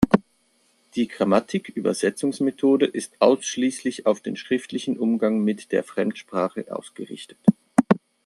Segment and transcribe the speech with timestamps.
[0.95, 7.37] Die Grammatik-Übersetzungsmethode ist ausschließlich auf den schriftlichen Umgang mit der Fremdsprache ausgerichtet.